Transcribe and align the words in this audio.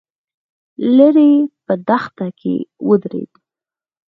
ليرې 0.95 1.31
په 1.65 1.73
دښته 1.87 2.27
کې 2.39 2.55
ودرېد. 2.87 3.31